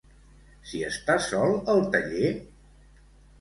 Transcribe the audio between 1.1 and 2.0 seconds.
sol al